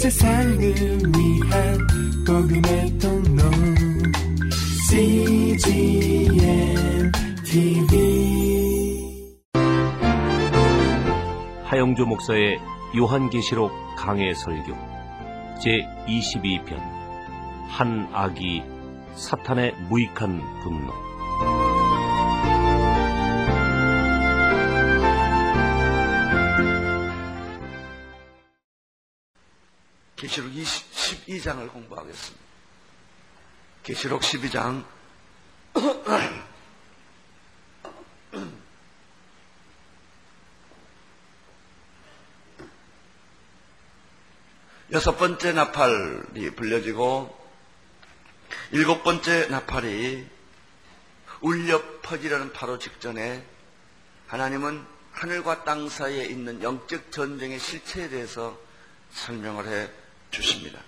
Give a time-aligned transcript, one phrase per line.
[0.00, 1.78] 세상을 위한
[2.26, 3.42] 복음의 통로.
[4.88, 6.32] CGM
[7.44, 9.20] TV
[11.64, 12.58] 하영조 목사의
[12.96, 14.74] 요한계시록 강해 설교.
[15.62, 16.78] 제 22편.
[17.68, 18.62] 한 아기
[19.12, 21.09] 사탄의 무익한 분노
[30.20, 32.44] 계시록 12장을 공부하겠습니다.
[33.82, 34.84] 계시록 12장
[44.92, 47.34] 여섯 번째 나팔이 불려지고
[48.72, 50.28] 일곱 번째 나팔이
[51.40, 53.42] 울려 퍼지려는 바로 직전에
[54.26, 58.60] 하나님은 하늘과 땅 사이에 있는 영적 전쟁의 실체에 대해서
[59.12, 59.99] 설명을 해
[60.30, 60.80] 주십니다.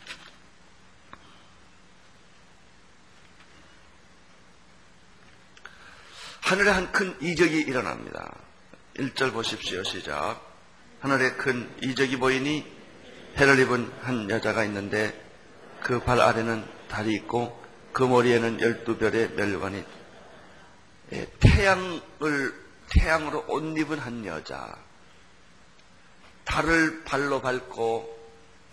[6.41, 8.35] 하늘에 한 큰 이적이 일어납니다.
[8.97, 9.83] 1절 보십시오.
[9.85, 10.41] 시작.
[11.01, 12.67] 하늘에 큰 이적이 보이니
[13.39, 15.19] 해를 입은 한 여자가 있는데
[15.83, 17.61] 그 발 아래는 달이 있고
[17.93, 19.85] 그 머리에는 열두 별의 멸관이
[21.13, 22.55] 예, 태양을
[22.89, 24.77] 태양으로 옷 입은 한 여자
[26.45, 28.12] 달을 발로 밟고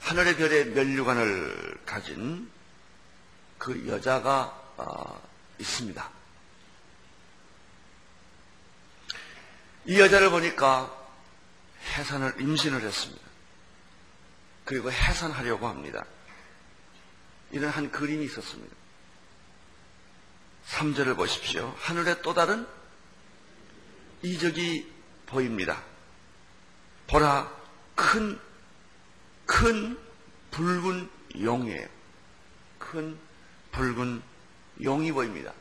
[0.01, 2.49] 하늘의 별의 멸류관을 가진
[3.57, 5.21] 그 여자가 어,
[5.59, 6.09] 있습니다.
[9.85, 10.95] 이 여자를 보니까
[11.95, 13.23] 해산을 임신을 했습니다.
[14.65, 16.05] 그리고 해산하려고 합니다.
[17.51, 18.75] 이런 한 그림이 있었습니다.
[20.67, 21.73] 3절을 보십시오.
[21.79, 22.67] 하늘에 또 다른
[24.21, 24.91] 이적이
[25.25, 25.81] 보입니다.
[27.07, 27.51] 보라,
[27.95, 28.39] 큰,
[29.49, 29.97] 큰
[30.51, 31.09] 붉은
[31.41, 31.87] 용이에요.
[32.77, 33.17] 큰
[33.71, 34.21] 붉은
[34.83, 35.51] 용이 보입니다.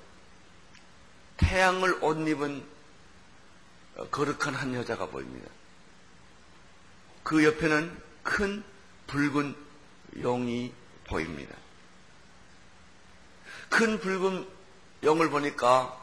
[1.38, 2.64] 태양을 옷 입은
[4.10, 5.50] 거룩한 한 여자가 보입니다.
[7.22, 8.62] 그 옆에는 큰
[9.06, 9.56] 붉은
[10.20, 10.72] 용이
[11.04, 11.56] 보입니다.
[13.70, 14.46] 큰 붉은
[15.02, 15.98] 용을 보니까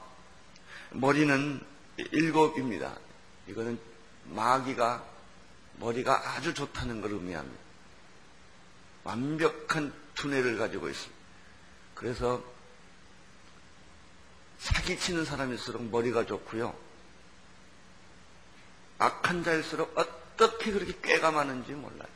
[0.89, 1.63] 머리는
[1.97, 2.97] 일곱입니다.
[3.47, 3.79] 이거는
[4.25, 5.05] 마귀가
[5.77, 7.64] 머리가 아주 좋다는 걸 의미합니다.
[9.05, 11.15] 완벽한 두뇌를 가지고 있습니다.
[11.93, 12.43] 그래서
[14.57, 16.77] 사기치는 사람일수록 머리가 좋고요.
[18.97, 22.09] 악한 자일수록 어떻게 그렇게 꾀가 많은지 몰라요.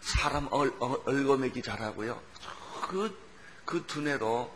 [0.00, 2.22] 사람 얼, 얼 거매기 잘하고요.
[2.88, 3.18] 그,
[3.64, 4.54] 그 두뇌로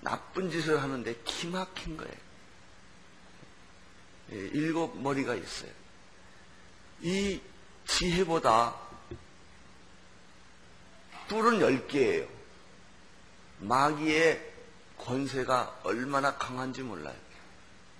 [0.00, 2.14] 나쁜 짓을 하는데 기막힌 거예요.
[4.32, 5.70] 예, 일곱 머리가 있어요.
[7.00, 7.40] 이
[7.88, 8.74] 지혜보다
[11.28, 12.26] 뿔은 열 개예요.
[13.60, 14.52] 마귀의
[14.98, 17.16] 권세가 얼마나 강한지 몰라요.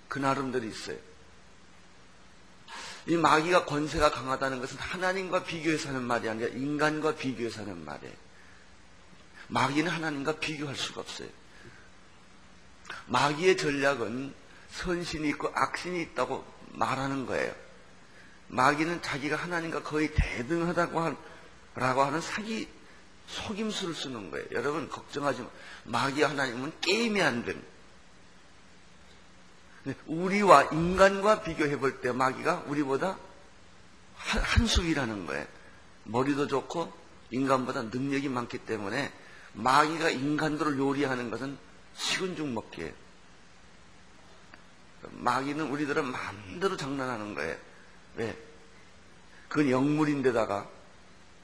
[0.07, 0.97] 그 나름대로 있어요.
[3.07, 8.15] 이 마귀가 권세가 강하다는 것은 하나님과 비교해서 하는 말이 아니라 인간과 비교해서 하는 말이에요.
[9.47, 11.27] 마귀는 하나님과 비교할 수가 없어요.
[13.07, 14.33] 마귀의 전략은
[14.71, 17.68] 선신이 있고 악신이 있다고 말하는 거예요.
[18.49, 21.17] 마귀는 자기가 하나님과 거의 대등하다고 한,
[21.75, 22.67] 라고 하는 사기,
[23.27, 24.45] 속임수를 쓰는 거예요.
[24.51, 25.47] 여러분, 걱정하지 마.
[25.85, 27.67] 마귀와 하나님은 게임이 안 됩니다.
[30.07, 33.17] 우리와 인간과 비교해 볼 때 마귀가 우리보다
[34.15, 35.45] 한 수위라는 거예요.
[36.03, 36.91] 머리도 좋고
[37.31, 39.11] 인간보다 능력이 많기 때문에
[39.53, 41.57] 마귀가 인간들을 요리하는 것은
[41.95, 42.91] 식은 죽 먹기예요.
[45.11, 47.55] 마귀는 우리들은 마음대로 장난하는 거예요.
[48.15, 48.37] 왜?
[49.47, 50.69] 그건 영물인데다가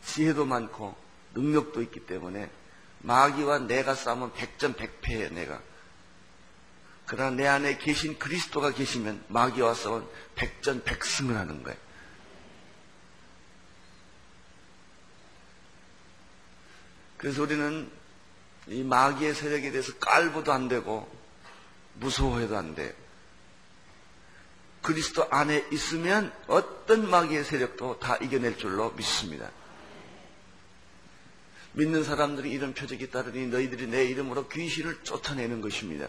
[0.06, 0.96] 지혜도 많고
[1.34, 2.50] 능력도 있기 때문에
[3.00, 5.62] 마귀와 내가 싸우면 백전백패예요, 내가.
[7.06, 11.78] 그러나 내 안에 계신 그리스도가 계시면 마귀와 싸운 백전백승을 하는 거예요.
[17.18, 17.92] 그래서 우리는
[18.68, 21.10] 이 마귀의 세력에 대해서 깔보도 안 되고
[21.96, 22.92] 무서워해도 안 돼요.
[24.86, 29.50] 그리스도 안에 있으면 어떤 마귀의 세력도 다 이겨낼 줄로 믿습니다.
[31.72, 36.08] 믿는 사람들이 이런 표적이 따르니 너희들이 내 이름으로 귀신을 쫓아내는 것입니다.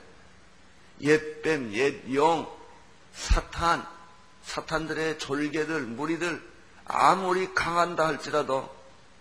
[1.01, 2.55] 옛뱀, 옛용,
[3.15, 3.87] 사탄,
[4.45, 6.47] 사탄들의 졸개들, 무리들
[6.85, 8.71] 아무리 강한다 할지라도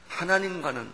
[0.10, 0.92] 하나님과는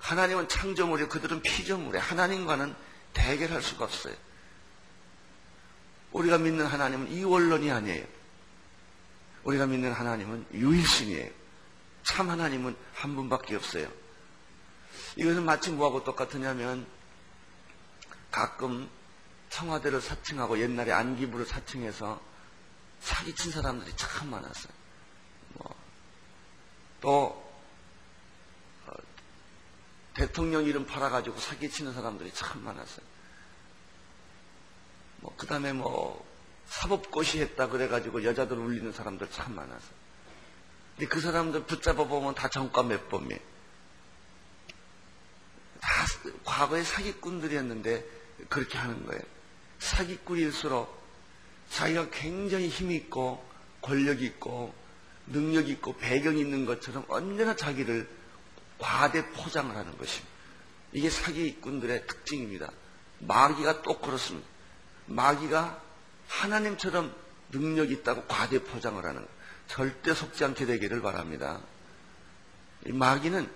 [0.00, 2.74] 하나님은 창조물이 그들은 피조물에 하나님과는
[3.12, 4.16] 대결할 수가 없어요.
[6.12, 8.06] 우리가 믿는 하나님은 이원론이 아니에요.
[9.44, 11.30] 우리가 믿는 하나님은 유일신이에요.
[12.04, 13.88] 참 하나님은 한 분밖에 없어요.
[15.16, 16.86] 이것은 마치 뭐하고 똑같으냐면
[18.30, 18.88] 가끔
[19.50, 22.20] 청와대를 사칭하고 옛날에 안기부를 사칭해서
[23.00, 24.72] 사기친 사람들이 참 많았어요.
[25.54, 25.74] 뭐,
[27.00, 27.52] 또
[28.86, 28.92] 어,
[30.14, 33.04] 대통령 이름 팔아가지고 사기치는 사람들이 참 많았어요.
[35.22, 36.24] 뭐 그다음에 뭐
[36.66, 40.02] 사법고시 했다 그래가지고 여자들 울리는 사람들 참 많았어요.
[40.96, 43.40] 근데 그 사람들 붙잡아 보면 다 정가 몇 범이에요.
[45.80, 45.90] 다
[46.44, 48.04] 과거의 사기꾼들이었는데
[48.48, 49.22] 그렇게 하는 거예요.
[49.78, 51.02] 사기꾼일수록
[51.70, 53.44] 자기가 굉장히 힘이 있고
[53.80, 54.74] 권력이 있고
[55.28, 58.08] 능력이 있고 배경이 있는 것처럼 언제나 자기를
[58.78, 60.32] 과대 포장을 하는 것입니다.
[60.92, 62.70] 이게 사기꾼들의 특징입니다.
[63.20, 64.51] 마귀가 또 그렇습니다.
[65.06, 65.80] 마귀가
[66.28, 67.14] 하나님처럼
[67.50, 69.26] 능력이 있다고 과대 포장을 하는
[69.66, 71.60] 절대 속지 않게 되기를 바랍니다.
[72.86, 73.50] 이 마귀는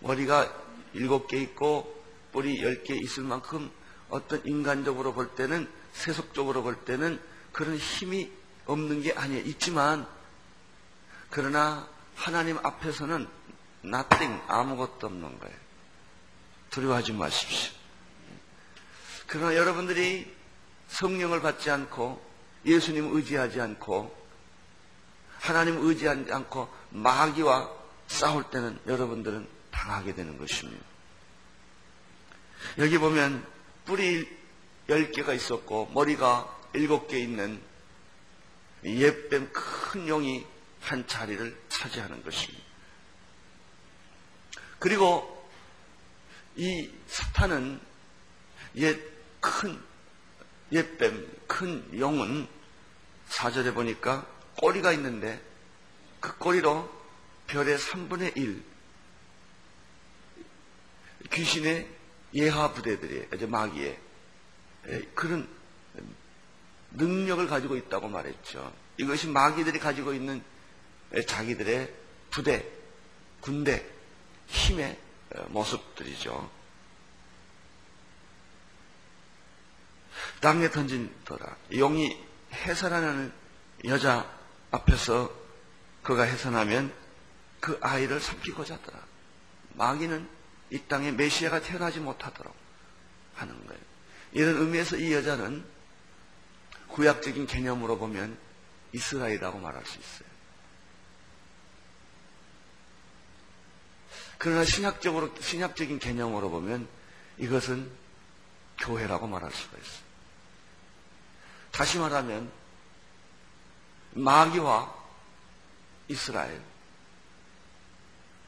[0.00, 0.52] 머리가
[0.92, 2.02] 일곱 개 있고
[2.32, 3.70] 뿔이 열개 있을 만큼
[4.10, 7.20] 어떤 인간적으로 볼 때는 세속적으로 볼 때는
[7.52, 8.30] 그런 힘이
[8.66, 9.44] 없는 게 아니에요.
[9.44, 10.06] 있지만
[11.30, 13.26] 그러나 하나님 앞에서는
[13.84, 15.56] nothing 아무것도 없는 거예요.
[16.70, 17.72] 두려워하지 마십시오.
[19.26, 20.32] 그러나 여러분들이
[20.88, 22.22] 성령을 받지 않고
[22.64, 24.24] 예수님 의지하지 않고
[25.40, 27.70] 하나님 의지하지 않고 마귀와
[28.06, 30.82] 싸울 때는 여러분들은 당하게 되는 것입니다.
[32.78, 33.46] 여기 보면
[33.84, 34.26] 뿔이
[34.88, 37.60] 10개가 있었고 머리가 7개 있는
[38.84, 40.46] 옛뱀 큰 용이
[40.80, 42.62] 한 자리를 차지하는 것입니다.
[44.78, 45.48] 그리고
[46.56, 47.80] 이 사탄은
[48.76, 49.82] 옛큰
[50.74, 52.46] 옛뱀, 큰 용은
[53.26, 54.26] 사절에 보니까
[54.56, 55.40] 꼬리가 있는데
[56.20, 56.90] 그 꼬리로
[57.46, 58.62] 별의 3분의 1
[61.30, 61.88] 귀신의
[62.34, 63.98] 예하 부대들이 이제 마귀의
[65.14, 65.48] 그런
[66.92, 68.72] 능력을 가지고 있다고 말했죠.
[68.98, 70.42] 이것이 마귀들이 가지고 있는
[71.26, 71.92] 자기들의
[72.30, 72.68] 부대,
[73.40, 73.86] 군대,
[74.48, 74.98] 힘의
[75.48, 76.50] 모습들이죠.
[80.44, 81.56] 땅에 던진 더라.
[81.72, 82.14] 용이
[82.52, 83.32] 해산하는
[83.86, 84.30] 여자
[84.72, 85.32] 앞에서
[86.02, 86.92] 그가 해산하면
[87.60, 88.98] 그 아이를 삼키고자 하더라.
[89.72, 90.28] 마귀는
[90.68, 92.54] 이 땅에 메시아가 태어나지 못하도록
[93.36, 93.80] 하는 거예요.
[94.32, 95.64] 이런 의미에서 이 여자는
[96.88, 98.36] 구약적인 개념으로 보면
[98.92, 100.28] 이스라엘이라고 말할 수 있어요.
[104.36, 106.86] 그러나 신학적으로, 신학적인 개념으로 보면
[107.38, 107.90] 이것은
[108.76, 110.03] 교회라고 말할 수가 있어요.
[111.74, 112.50] 다시 말하면
[114.12, 114.94] 마귀와
[116.06, 116.62] 이스라엘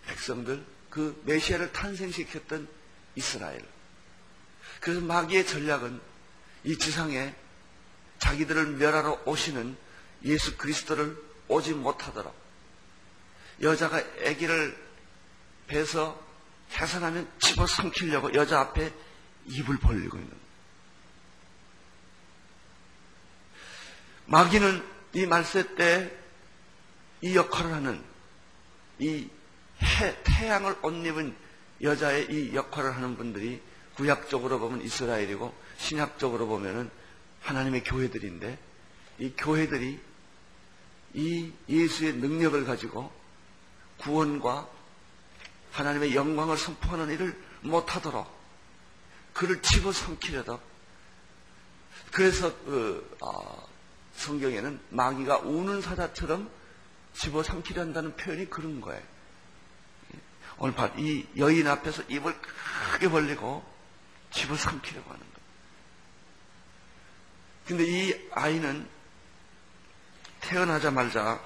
[0.07, 2.69] 백성들 그 메시아를 탄생시켰던
[3.17, 3.67] 이스라엘
[4.81, 6.01] 그래서 마귀의 전략은
[6.63, 7.35] 이 지상에
[8.19, 9.77] 자기들을 멸하러 오시는
[10.25, 12.33] 예수 그리스도를 오지 못하도록
[13.61, 14.87] 여자가 아기를
[15.67, 16.25] 배서
[16.73, 18.93] 해산하면 집어삼키려고 여자 앞에
[19.47, 20.46] 입을 벌리고 있는 거예요.
[24.27, 24.85] 마귀는
[25.15, 26.27] 이 말세 때
[27.21, 28.03] 이 역할을 하는
[28.99, 29.29] 이
[29.83, 31.37] 해, 태양을 옷 입은
[31.83, 33.61] 여자의 이 역할을 하는 분들이
[33.97, 36.91] 구약적으로 보면 이스라엘이고 신약적으로 보면은
[37.43, 38.59] 하나님의 교회들인데
[39.19, 40.01] 이 교회들이
[41.15, 43.11] 이 예수의 능력을 가지고
[43.99, 44.69] 구원과
[45.73, 48.27] 하나님의 영광을 선포하는 일을 못하도록
[49.33, 50.59] 그를 집어삼키려다
[52.13, 53.69] 그래서 그, 어,
[54.17, 56.51] 성경에는 마귀가 우는 사자처럼
[57.15, 59.03] 집어삼키려 한다는 표현이 그런 거예요.
[60.59, 62.35] 오늘 이 여인 앞에서 입을
[62.93, 63.65] 크게 벌리고
[64.33, 65.37] 집어삼키려고 하는 거예요.
[67.67, 68.89] 근데 이 아이는
[70.41, 71.41] 태어나자마자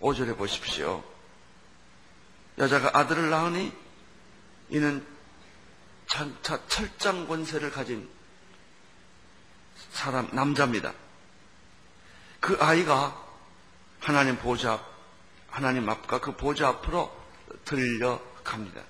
[0.00, 1.04] 5절에 보십시오.
[2.58, 3.72] 여자가 아들을 낳으니
[4.70, 5.04] 이는
[6.06, 8.08] 장차 철장 권세를 가진
[9.92, 10.92] 사람, 남자입니다.
[12.40, 13.16] 그 아이가
[14.00, 14.84] 하나님 보좌,
[15.48, 17.14] 하나님 앞과 그 보좌 앞으로
[17.64, 18.82] 들려갑니다.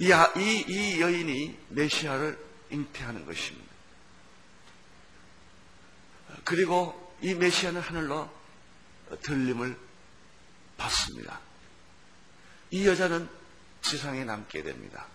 [0.00, 2.38] 이, 이, 이 여인이 메시아를
[2.70, 3.72] 잉태하는 것입니다.
[6.44, 8.28] 그리고 이 메시아는 하늘로
[9.22, 9.78] 들림을
[10.76, 11.40] 받습니다.
[12.72, 13.28] 이 여자는
[13.82, 15.06] 지상에 남게 됩니다.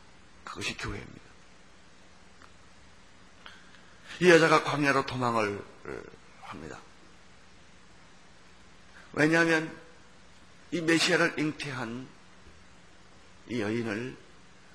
[0.46, 1.29] 그것이 교회입니다.
[4.22, 5.64] 이 여자가 광야로 도망을
[6.42, 6.80] 합니다.
[9.14, 9.76] 왜냐하면
[10.72, 12.08] 이 메시아를 잉태한
[13.48, 14.16] 이 여인을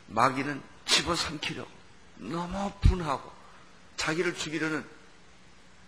[0.08, 1.70] 마귀는 집어삼키려고
[2.16, 3.30] 너무 분하고
[3.96, 4.84] 자기를 죽이려는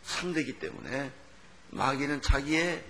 [0.04, 1.12] 상대이기 때문에
[1.70, 2.84] 마귀는 자기의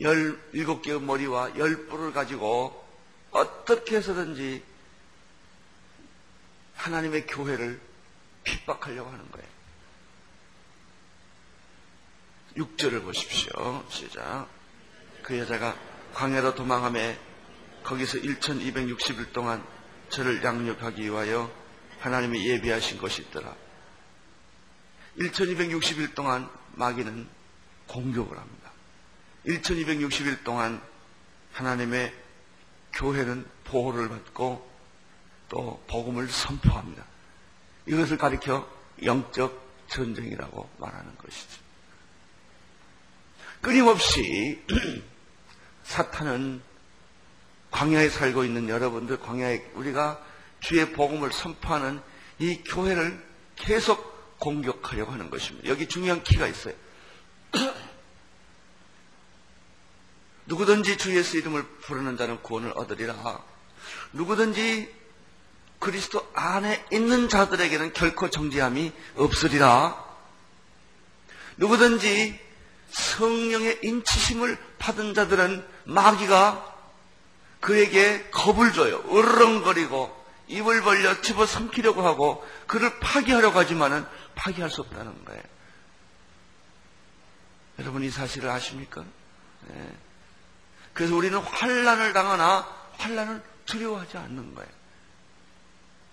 [0.00, 2.86] 열일곱 개의 머리와 열 뿔을 가지고
[3.30, 4.64] 어떻게 해서든지
[6.74, 7.80] 하나님의 교회를
[8.44, 9.57] 핍박하려고 하는 거예요.
[12.58, 13.84] 6절을 보십시오.
[13.88, 14.48] 시작.
[15.22, 15.76] 그 여자가
[16.14, 17.18] 광야로 도망함에
[17.84, 19.64] 거기서 1260일 동안
[20.08, 21.50] 저를 양육하기 위하여
[22.00, 23.54] 하나님이 예비하신 것이 있더라.
[25.18, 27.28] 1260일 동안 마귀는
[27.86, 28.72] 공격을 합니다.
[29.46, 30.82] 1260일 동안
[31.52, 32.12] 하나님의
[32.94, 34.68] 교회는 보호를 받고
[35.48, 37.04] 또 복음을 선포합니다.
[37.86, 38.68] 이것을 가리켜
[39.02, 41.67] 영적 전쟁이라고 말하는 것이죠.
[43.60, 44.62] 끊임없이
[45.84, 46.62] 사탄은
[47.70, 50.22] 광야에 살고 있는 여러분들, 광야에 우리가
[50.60, 52.00] 주의 복음을 선포하는
[52.38, 53.22] 이 교회를
[53.56, 55.68] 계속 공격하려고 하는 것입니다.
[55.68, 56.74] 여기 중요한 키가 있어요.
[60.46, 63.44] 누구든지 주 예수 이름을 부르는 자는 구원을 얻으리라.
[64.12, 64.96] 누구든지
[65.78, 70.04] 그리스도 안에 있는 자들에게는 결코 정죄함이 없으리라.
[71.58, 72.47] 누구든지
[72.90, 76.76] 성령의 인치심을 받은 자들은 마귀가
[77.60, 79.02] 그에게 겁을 줘요.
[79.10, 80.16] 으르렁거리고
[80.48, 85.42] 입을 벌려 집어 삼키려고 하고 그를 파괴하려고 하지만은 파괴할 수 없다는 거예요.
[87.78, 89.04] 여러분 이 사실을 아십니까?
[89.68, 89.96] 네.
[90.92, 92.66] 그래서 우리는 환란을 당하나
[92.96, 94.70] 환란을 두려워하지 않는 거예요.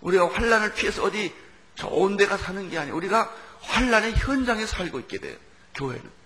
[0.02, 1.34] 우리가 환란을 피해서 어디
[1.76, 2.96] 좋은 데가 사는 게 아니에요.
[2.96, 5.38] 우리가 환란의 현장에 살고 있게 돼요.
[5.74, 6.25] 교회는.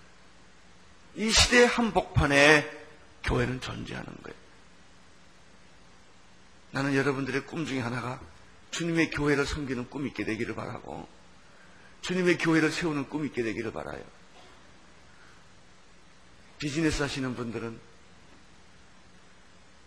[1.16, 2.78] 이 시대의 한복판에
[3.24, 4.38] 교회는 존재하는 거예요.
[6.72, 8.20] 나는 여러분들의 꿈 중에 하나가
[8.70, 11.08] 주님의 교회를 섬기는 꿈이 있게 되기를 바라고
[12.02, 14.02] 주님의 교회를 세우는 꿈이 있게 되기를 바라요.
[16.58, 17.80] 비즈니스 하시는 분들은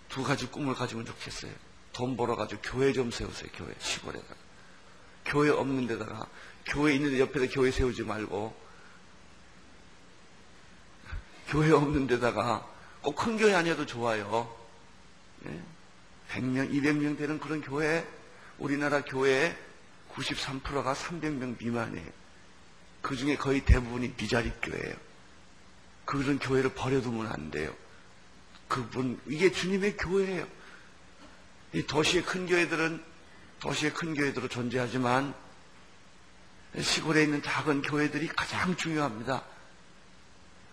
[0.09, 1.51] 두 가지 꿈을 가지면 좋겠어요.
[1.93, 3.49] 돈 벌어가지고 교회 좀 세우세요.
[3.55, 4.35] 교회 시골에다가
[5.25, 6.27] 교회 없는 데다가
[6.65, 8.62] 교회 있는 데 옆에다 교회 세우지 말고
[11.53, 12.67] 교회 없는 데다가
[13.03, 14.51] 꼭 큰 교회 아니어도 좋아요.
[15.45, 15.61] 예?
[16.31, 18.07] 100명, 200명 되는 그런 교회,
[18.57, 19.55] 우리나라 교회
[20.15, 22.09] 93%가 300명 미만이에요.
[23.03, 24.95] 그 중에 거의 대부분이 비자립 교회예요.
[26.05, 27.71] 그런 교회를 버려두면 안 돼요.
[28.67, 30.47] 그분, 이게 주님의 교회예요.
[31.73, 33.03] 이 도시의 큰 교회들은
[33.59, 35.35] 도시의 큰 교회들로 존재하지만
[36.81, 39.52] 시골에 있는 작은 교회들이 가장 중요합니다.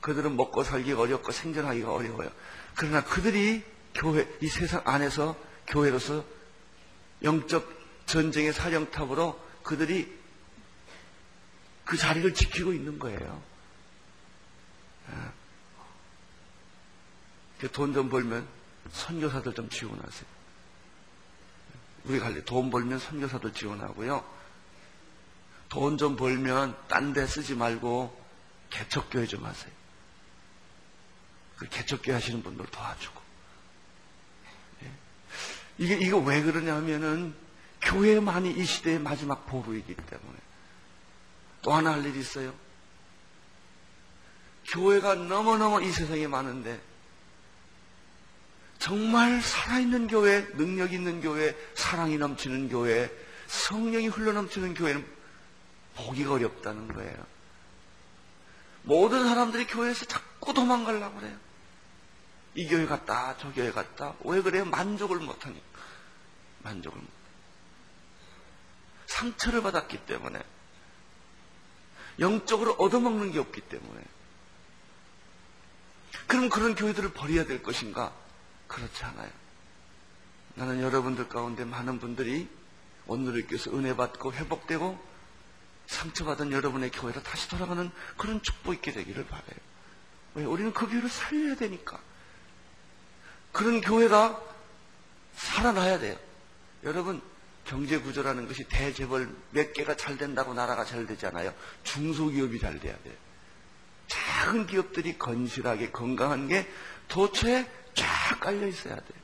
[0.00, 2.30] 그들은 먹고 살기가 어렵고 생존하기가 어려워요.
[2.76, 3.64] 그러나 그들이
[3.95, 6.25] 교회, 이 세상 안에서 교회로서
[7.23, 7.69] 영적
[8.07, 10.19] 전쟁의 사령탑으로 그들이
[11.85, 13.42] 그 자리를 지키고 있는 거예요.
[17.73, 18.49] 돈 좀 벌면
[18.90, 20.30] 선교사들 좀 지원하세요.
[22.04, 24.25] 우리 갈래 돈 벌면 선교사들 지원하고요.
[25.69, 28.19] 돈 좀 벌면 딴 데 쓰지 말고
[28.71, 29.79] 개척교회 좀 하세요.
[31.61, 33.21] 그 개척교회 하시는 분들 도와주고.
[34.83, 34.90] 예?
[35.76, 37.35] 이게, 이거 왜 그러냐 하면은
[37.83, 40.38] 교회만이 이 시대의 마지막 보루이기 때문에.
[41.61, 42.55] 또 하나 할 일이 있어요.
[44.69, 46.81] 교회가 너무너무 이 세상에 많은데
[48.79, 53.14] 정말 살아있는 교회, 능력 있는 교회, 사랑이 넘치는 교회,
[53.49, 55.07] 성령이 흘러넘치는 교회는
[55.97, 57.26] 보기가 어렵다는 거예요.
[58.83, 61.50] 모든 사람들이 교회에서 자꾸 도망가려고 그래요.
[62.54, 64.14] 이 교회 갔다, 저 교회 갔다.
[64.25, 64.64] 왜 그래요?
[64.64, 65.80] 만족을 못하니까.
[66.62, 67.09] 만족을 못.
[69.07, 70.42] 상처를 받았기 때문에.
[72.19, 74.02] 영적으로 얻어먹는 게 없기 때문에.
[76.26, 78.12] 그럼 그런 교회들을 버려야 될 것인가?
[78.66, 79.30] 그렇지 않아요.
[80.54, 82.49] 나는 여러분들 가운데 많은 분들이
[83.07, 85.11] 오늘을 교서 은혜 받고 회복되고
[85.87, 89.59] 상처받은 여러분의 교회로 다시 돌아가는 그런 축복 있게 되기를 바래요.
[90.35, 90.45] 왜?
[90.45, 92.00] 우리는 그 교회를 살려야 되니까.
[93.52, 94.40] 그런 교회가
[95.35, 96.16] 살아나야 돼요.
[96.85, 97.21] 여러분,
[97.64, 101.54] 경제 구조라는 것이 대재벌 몇 개가 잘 된다고 나라가 잘 되잖아요.
[101.85, 103.14] 중소기업이 잘 돼야 돼요.
[104.09, 106.69] 작은 기업들이 건실하게 건강한 게
[107.09, 109.21] 도처에 쫙 깔려 있어야 돼요.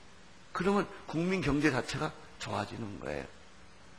[0.52, 3.24] 그러면 국민 경제 자체가 좋아지는 거예요.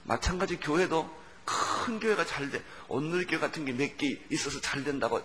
[0.03, 2.61] 마찬가지 교회도 큰 교회가 잘 돼.
[2.87, 5.21] 온누리교회 같은 게 몇 개 있어서 잘 된다고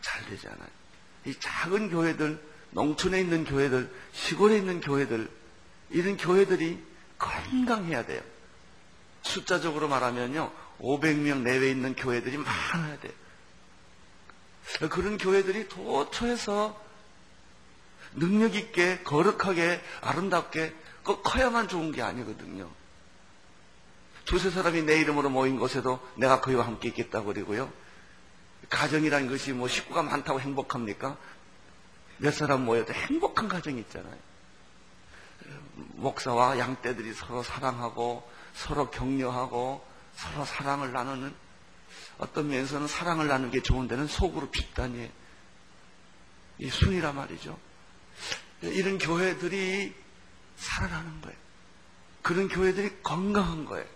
[0.00, 0.68] 잘 되지 않아요.
[1.26, 2.42] 이 작은 교회들,
[2.74, 5.30] 농촌에 있는 교회들, 시골에 있는 교회들,
[5.90, 6.82] 이런 교회들이
[7.18, 8.20] 건강해야 돼요.
[9.22, 13.12] 숫자적으로 말하면요, 500명 내외에 있는 교회들이 많아야 돼요.
[14.90, 16.80] 그런 교회들이 도처에서
[18.14, 22.68] 능력 있게, 거룩하게, 아름답게 꼭 커야만 좋은 게 아니거든요.
[24.24, 27.70] 두세 사람이 내 이름으로 모인 곳에도 내가 그와 함께 있겠다고 그러고요.
[28.70, 31.18] 가정이라는 것이 뭐 식구가 많다고 행복합니까?
[32.18, 34.16] 몇 사람 모여도 행복한 가정이 있잖아요.
[35.74, 41.34] 목사와 양떼들이 서로 사랑하고 서로 격려하고 서로 사랑을 나누는
[42.18, 45.10] 어떤 면에서는 사랑을 나누는 게 좋은 데는 속으로 핍단이에요.
[46.58, 47.58] 이 순이라 말이죠.
[48.62, 49.94] 이런 교회들이
[50.56, 51.36] 살아나는 거예요.
[52.22, 53.86] 그런 교회들이 건강한 거예요.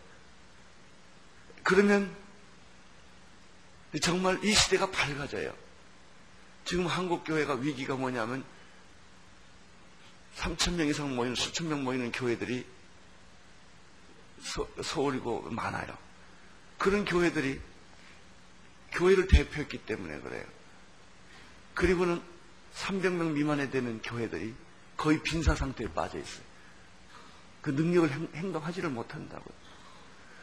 [1.62, 2.14] 그러면
[4.02, 5.54] 정말 이 시대가 밝아져요.
[6.68, 8.44] 지금 한국 교회가 위기가 뭐냐면
[10.37, 12.66] 3천 명 이상 모이는 수천 명 모이는 교회들이
[14.42, 15.96] 서, 서울이고 많아요.
[16.76, 17.58] 그런 교회들이
[18.92, 20.44] 교회를 대표했기 때문에 그래요.
[21.72, 22.20] 그리고는
[22.75, 24.54] 300명 미만에 되는 교회들이
[24.98, 26.44] 거의 빈사 상태에 빠져 있어요.
[27.62, 29.54] 그 능력을 행 동하지를 못한다고요.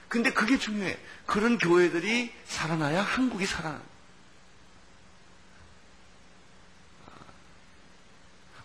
[0.08, 0.98] 근데 그게 중요해.
[1.28, 3.95] 그런 교회들이 살아나야 한국이 살아나.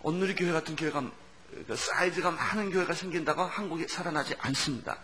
[0.02, 1.10] 온누리 교회 같은 교회가
[1.66, 4.98] 그 사이즈가 많은 교회가 생긴다고 한국이 살아나지 않습니다.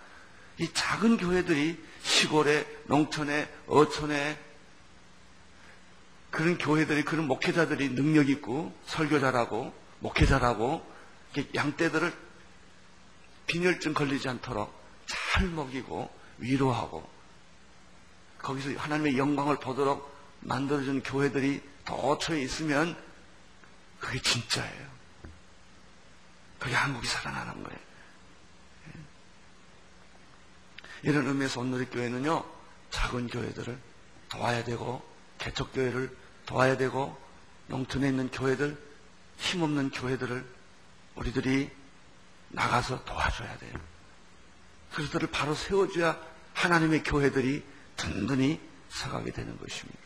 [0.58, 4.38] 이 작은 교회들이 시골에, 농촌에, 어촌에
[6.30, 10.86] 그런 교회들이 그런 목회자들이 능력 있고 설교자라고 목회자라고
[11.54, 12.12] 양떼들을
[13.46, 14.72] 빈혈증 걸리지 않도록
[15.06, 17.08] 잘 먹이고 위로하고
[18.38, 22.96] 거기서 하나님의 영광을 보도록 만들어준 교회들이 도처에 있으면
[24.06, 24.86] 그게 진짜예요.
[26.60, 27.78] 그게 한국이 살아나는 거예요.
[31.02, 32.44] 이런 의미에서 오늘의 교회는요,
[32.90, 33.76] 작은 교회들을
[34.28, 35.04] 도와야 되고,
[35.38, 36.16] 개척교회를
[36.46, 37.20] 도와야 되고,
[37.66, 38.80] 농촌에 있는 교회들,
[39.38, 40.54] 힘없는 교회들을
[41.16, 41.70] 우리들이
[42.50, 43.74] 나가서 도와줘야 돼요.
[44.92, 46.16] 그들을 바로 세워줘야
[46.54, 47.64] 하나님의 교회들이
[47.96, 50.05] 든든히 서가게 되는 것입니다.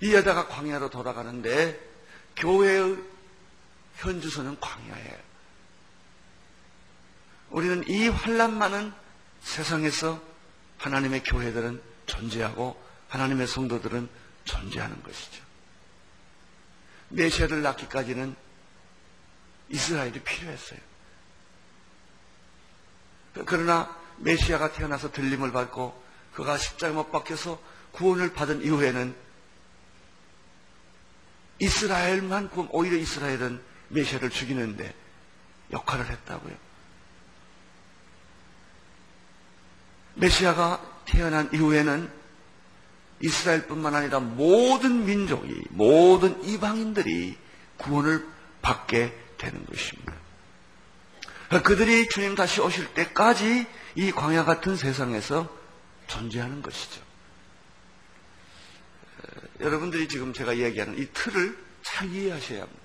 [0.00, 1.80] 이 여자가 광야로 돌아가는데
[2.36, 2.98] 교회의
[3.96, 5.26] 현주소는 광야예요.
[7.50, 8.92] 우리는 이 환란 많은
[9.40, 10.20] 세상에서
[10.78, 14.08] 하나님의 교회들은 존재하고 하나님의 성도들은
[14.44, 15.42] 존재하는 것이죠.
[17.08, 18.36] 메시아를 낳기까지는
[19.68, 20.78] 이스라엘이 필요했어요.
[23.46, 26.02] 그러나 메시아가 태어나서 들림을 받고
[26.34, 27.60] 그가 십자가 못 박혀서
[27.92, 29.25] 구원을 받은 이후에는
[31.58, 34.94] 이스라엘만 구원, 오히려 이스라엘은 메시아를 죽이는데
[35.72, 36.54] 역할을 했다고요.
[40.14, 42.10] 메시아가 태어난 이후에는
[43.20, 47.36] 이스라엘뿐만 아니라 모든 민족이, 모든 이방인들이
[47.78, 48.26] 구원을
[48.62, 50.12] 받게 되는 것입니다.
[51.62, 55.48] 그들이 주님 다시 오실 때까지 이 광야 같은 세상에서
[56.06, 57.05] 존재하는 것이죠.
[59.60, 62.82] 여러분들이 지금 제가 이야기하는 이 틀을 잘 이해하셔야 합니다.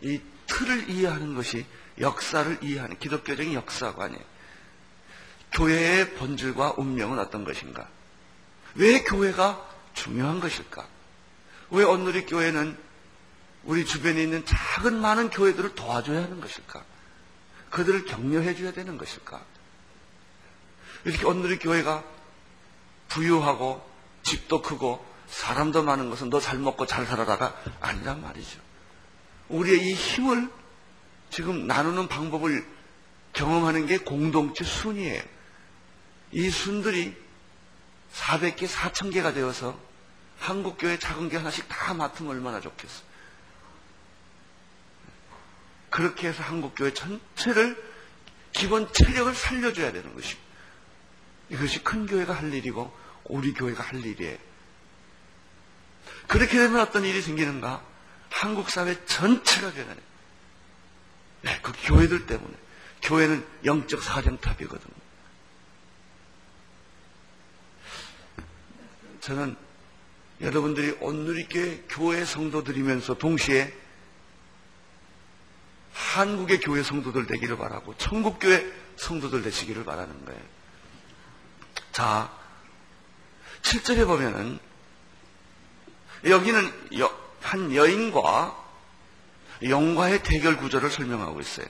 [0.00, 1.66] 이 틀을 이해하는 것이
[2.00, 4.24] 역사를 이해하는 기독교적인 역사관이에요.
[5.52, 7.88] 교회의 본질과 운명은 어떤 것인가?
[8.74, 10.86] 왜 교회가 중요한 것일까?
[11.70, 12.76] 왜 오늘의 교회는
[13.64, 16.84] 우리 주변에 있는 작은 많은 교회들을 도와줘야 하는 것일까?
[17.70, 19.44] 그들을 격려해 줘야 되는 것일까?
[21.04, 22.04] 이렇게 오늘의 교회가
[23.08, 23.86] 부유하고
[24.22, 28.60] 집도 크고 사람도 많은 것은 너 잘 먹고 잘 살아라가 아니란 말이죠.
[29.48, 30.50] 우리의 이 힘을
[31.30, 32.66] 지금 나누는 방법을
[33.32, 35.22] 경험하는 게 공동체 순이에요.
[36.32, 37.16] 이 순들이
[38.12, 39.78] 400개, 4,000개가 되어서
[40.38, 43.02] 한국교회 작은 게 하나씩 다 맡으면 얼마나 좋겠어.
[45.88, 47.82] 그렇게 해서 한국교회 전체를
[48.52, 50.42] 기본 체력을 살려줘야 되는 것입니다.
[51.48, 54.36] 이것이 큰 교회가 할 일이고 우리 교회가 할 일이에요.
[56.28, 57.82] 그렇게 되면 어떤 일이 생기는가?
[58.30, 59.96] 한국 사회 전체가 변해요.
[61.42, 62.54] 네, 그 교회들 때문에.
[63.02, 64.94] 교회는 영적 사정탑이거든요.
[69.20, 69.56] 저는
[70.40, 73.72] 여러분들이 온누리교회 교회 성도들이면서 동시에
[75.92, 80.42] 한국의 교회 성도들 되기를 바라고 천국교회 성도들 되시기를 바라는 거예요.
[81.92, 82.32] 자,
[83.62, 84.58] 7절에 보면은
[86.24, 88.56] 여기는 여- 한 여인과
[89.64, 91.66] 영과의 대결 구조를 설명하고 있어요.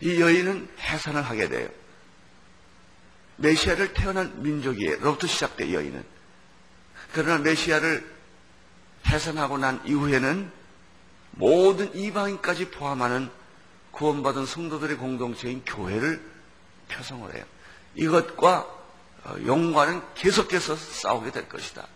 [0.00, 1.68] 이 여인은 해산을 하게 돼요.
[3.36, 6.04] 메시아를 태어난 민족이에요.로부터 시작돼 여인은.
[7.12, 8.08] 그러나 메시아를
[9.06, 10.50] 해산하고 난 이후에는
[11.32, 13.30] 모든 이방인까지 포함하는
[13.92, 16.20] 구원받은 성도들의 공동체인 교회를
[16.88, 17.44] 표성을 해요.
[17.94, 18.66] 이것과
[19.24, 21.86] 어, 영과는 계속해서 싸우게 될 것이다.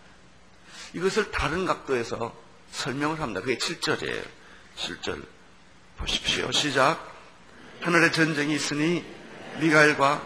[0.95, 2.35] 이것을 다른 각도에서
[2.71, 3.41] 설명을 합니다.
[3.41, 4.25] 그게 7절이에요.
[4.77, 5.25] 7절
[5.99, 6.51] 보십시오.
[6.53, 7.11] 시작.
[7.83, 9.05] 하늘의 전쟁이 있으니
[9.61, 10.23] 미가엘과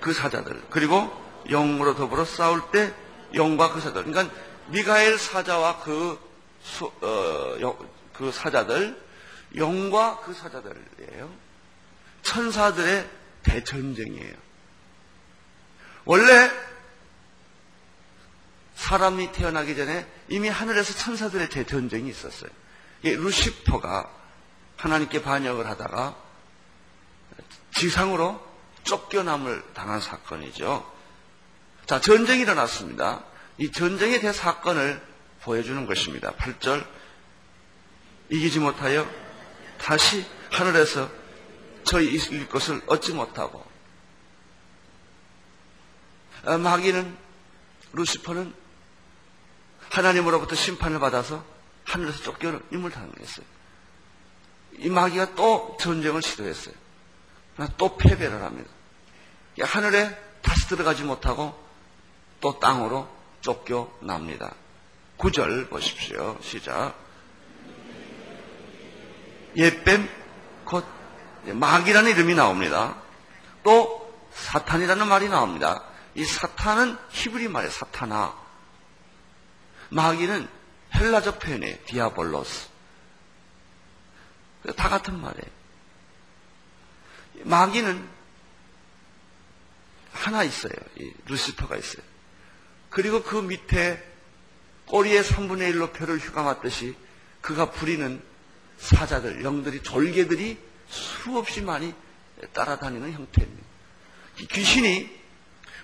[0.00, 1.10] 그 사자들 그리고
[1.48, 2.94] 영으로 더불어 싸울 때
[3.34, 4.34] 영과 그 사자들 그러니까
[4.68, 6.18] 미가엘 사자와 그,
[6.62, 7.76] 수- 어, 영-
[8.14, 9.00] 그 사자들
[9.56, 11.30] 영과 그 사자들이에요.
[12.22, 13.08] 천사들의
[13.42, 14.34] 대전쟁이에요.
[16.04, 16.50] 원래
[18.82, 22.50] 사람이 태어나기 전에 이미 하늘에서 천사들의 대전쟁이 있었어요.
[23.04, 24.10] 이 루시퍼가
[24.76, 26.16] 하나님께 반역을 하다가
[27.76, 28.44] 지상으로
[28.82, 30.90] 쫓겨남을 당한 사건이죠.
[31.86, 33.24] 자, 전쟁이 일어났습니다.
[33.58, 35.00] 이 전쟁에 대한 사건을
[35.42, 36.32] 보여주는 것입니다.
[36.32, 36.84] 8절.
[38.30, 39.08] 이기지 못하여
[39.78, 41.08] 다시 하늘에서
[41.84, 43.64] 저희 있을 것을 얻지 못하고
[46.44, 47.16] 아, 마귀는
[47.92, 48.61] 루시퍼는
[49.92, 51.44] 하나님으로부터 심판을 받아서
[51.84, 53.44] 하늘에서 쫓겨임을 당했어요.
[54.78, 56.74] 이 마귀가 또 전쟁을 시도했어요.
[57.76, 58.70] 또 패배를 합니다.
[59.60, 61.54] 하늘에 다시 들어가지 못하고
[62.40, 63.06] 또 땅으로
[63.42, 64.54] 쫓겨납니다.
[65.18, 66.38] 9절 보십시오.
[66.40, 66.94] 시작.
[69.54, 70.08] 예뱀
[70.64, 70.86] 곧
[71.44, 72.96] 마귀라는 이름이 나옵니다.
[73.62, 75.84] 또 사탄이라는 말이 나옵니다.
[76.14, 78.41] 이 사탄은 히브리 말의 사타나.
[79.92, 80.48] 마귀는
[80.94, 81.76] 헬라적 표현이에요.
[81.86, 82.68] 디아볼로스.
[84.76, 85.52] 다 같은 말이에요.
[87.44, 88.08] 마귀는
[90.12, 90.72] 하나 있어요.
[90.98, 92.02] 이 루시퍼가 있어요.
[92.90, 94.02] 그리고 그 밑에
[94.86, 96.94] 꼬리에 3분의 1로 표를 휘감았듯이
[97.40, 98.22] 그가 부리는
[98.78, 101.94] 사자들, 영들이, 졸개들이 수없이 많이
[102.52, 103.62] 따라다니는 형태입니다.
[104.40, 105.20] 이 귀신이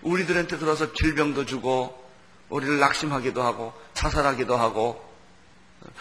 [0.02, 2.07] 우리들한테 들어서 질병도 주고,
[2.48, 5.04] 우리를 낙심하기도 하고, 자살하기도 하고,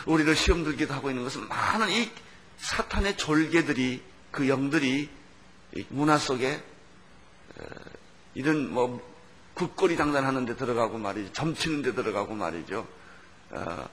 [0.06, 2.10] 우리를 시험 들기도 하고 있는 것은 많은 이
[2.58, 5.10] 사탄의 졸개들이, 그 영들이
[5.76, 6.62] 이 문화 속에
[7.60, 7.64] 어,
[8.36, 9.02] 이런 뭐
[9.54, 11.34] 국거리 장단하는 데 들어가고 말이죠.
[11.34, 12.88] 점치는 데 들어가고 말이죠.
[13.52, 13.90] 어,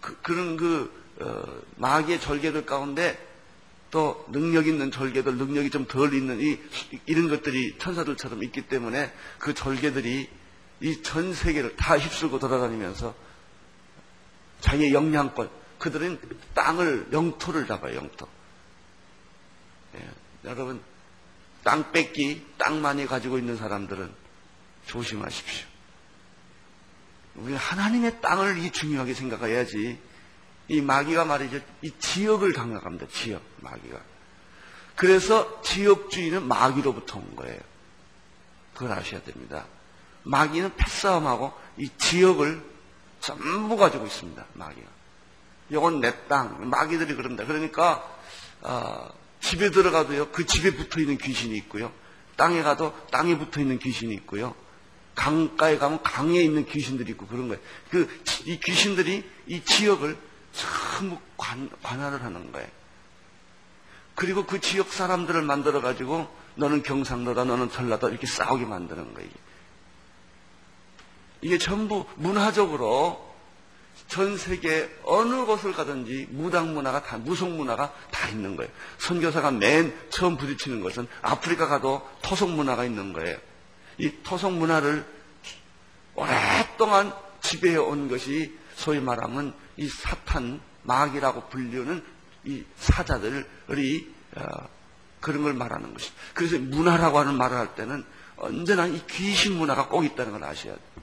[0.00, 3.18] 그, 런 그, 어, 마귀의 절개들 가운데
[3.90, 6.58] 또 능력 있는 절개들, 능력이 좀 덜 있는 이,
[7.06, 10.28] 이런 것들이 천사들처럼 있기 때문에 그 절개들이
[10.80, 13.14] 이 전 세계를 다 휩쓸고 돌아다니면서
[14.60, 16.18] 자기의 영향권, 그들은
[16.54, 18.26] 땅을, 영토를 잡아요, 영토.
[19.96, 20.08] 예,
[20.44, 20.82] 여러분,
[21.62, 24.12] 땅 뺏기, 땅 많이 가지고 있는 사람들은
[24.86, 25.66] 조심하십시오.
[27.36, 29.98] 우리 하나님의 땅을 이 중요하게 생각해야지.
[30.68, 31.60] 이 마귀가 말이죠.
[31.82, 33.06] 이 지역을 강력합니다.
[33.08, 34.00] 지역, 마귀가.
[34.96, 37.60] 그래서 지역주의는 마귀로부터 온 거예요.
[38.72, 39.66] 그걸 아셔야 됩니다.
[40.24, 42.62] 마귀는 패싸움하고 이 지역을
[43.20, 44.44] 전부 가지고 있습니다.
[44.54, 44.88] 마귀가.
[45.70, 46.68] 이건 내 땅.
[46.68, 47.46] 마귀들이 그런다.
[47.46, 48.06] 그러니까
[48.60, 49.08] 어,
[49.40, 50.30] 집에 들어가도요.
[50.30, 51.92] 그 집에 붙어 있는 귀신이 있고요.
[52.36, 54.54] 땅에 가도 땅에 붙어 있는 귀신이 있고요.
[55.14, 57.62] 강가에 가면 강에 있는 귀신들이 있고 그런 거예요.
[57.90, 58.08] 그
[58.46, 60.16] 이 귀신들이 이 지역을
[60.52, 62.68] 전부 관, 관할을 하는 거예요.
[64.14, 69.30] 그리고 그 지역 사람들을 만들어 가지고 너는 경상도다, 너는 전라도 이렇게 싸우게 만드는 거예요.
[71.44, 73.22] 이게 전부 문화적으로
[74.08, 78.72] 전 세계 어느 곳을 가든지 무당 문화가 다, 무속 문화가 다 있는 거예요.
[78.96, 83.36] 선교사가 맨 처음 부딪히는 것은 아프리카 가도 토속 문화가 있는 거예요.
[83.98, 85.04] 이 토속 문화를
[86.14, 92.02] 오랫동안 지배해 온 것이 소위 말하면 이 사탄, 마귀라고 불리는
[92.44, 94.42] 이 사자들이 어,
[95.20, 96.22] 그런 걸 말하는 것입니다.
[96.32, 98.02] 그래서 문화라고 하는 말을 할 때는
[98.38, 100.93] 언제나 이 귀신 문화가 꼭 있다는 걸 아셔야 돼요.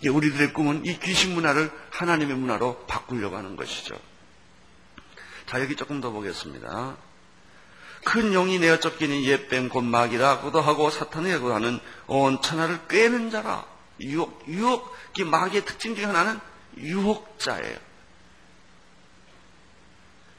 [0.00, 3.98] 이제 우리들의 꿈은 이 귀신 문화를 하나님의 문화로 바꾸려고 하는 것이죠.
[5.46, 6.96] 자, 여기 조금 더 보겠습니다.
[8.04, 13.64] 큰 용이 내어 쫓기는 옛뱀 곧마귀라고도 하고 사탄이라고 하는 온 천하를 꿰는 자라.
[14.00, 16.38] 유혹, 유혹, 이 마귀의 특징 중에 하나는
[16.76, 17.78] 유혹자예요.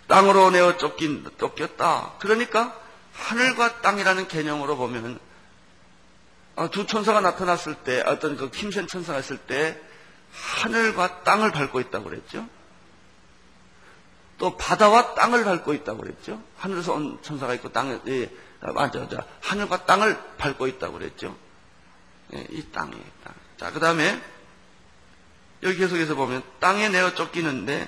[0.08, 2.14] 땅으로 내어 쫓긴, 쫓겼다.
[2.20, 2.80] 그러니까
[3.14, 5.27] 하늘과 땅이라는 개념으로 보면 아,
[6.72, 9.80] 두 천사가 나타났을 때, 어떤 그 힘센 천사가 있을 때,
[10.32, 12.48] 하늘과 땅을 밟고 있다고 그랬죠.
[14.38, 16.42] 또 바다와 땅을 밟고 있다고 그랬죠.
[16.58, 19.26] 하늘에서 온 천사가 있고 땅에 예, 맞아, 맞아.
[19.42, 21.36] 하늘과 땅을 밟고 있다고 그랬죠.
[22.34, 23.04] 예, 이 땅이에요.
[23.24, 23.34] 땅.
[23.58, 24.22] 자, 그 다음에
[25.64, 27.88] 여기 계속해서 보면 땅에 내어 쫓기는데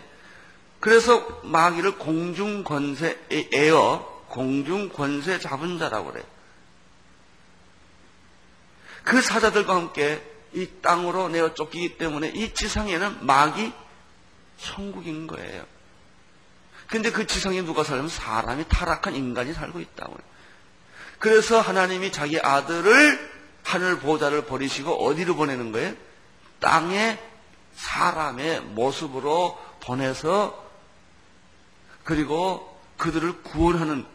[0.80, 6.24] 그래서 마귀를 공중 권세에 에어 공중 권세 잡은 자라고 그래.
[9.10, 10.22] 그 사자들과 함께
[10.54, 13.74] 이 땅으로 내어 쫓기기 때문에 이 지상에는 마귀
[14.60, 15.66] 천국인 거예요.
[16.86, 20.20] 근데 그 지상에 누가 살면 사람이 타락한 인간이 살고 있다고요.
[21.18, 23.32] 그래서 하나님이 자기 아들을
[23.64, 25.96] 하늘 보좌를 버리시고 어디로 보내는 거예요?
[26.60, 27.18] 땅에
[27.74, 30.70] 사람의 모습으로 보내서
[32.04, 34.06] 그리고 그들을 구원하는